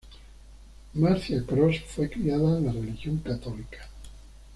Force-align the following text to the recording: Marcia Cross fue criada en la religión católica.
Marcia 0.95 1.43
Cross 1.45 1.81
fue 1.85 2.09
criada 2.09 2.57
en 2.57 2.65
la 2.65 2.71
religión 2.71 3.19
católica. 3.19 3.87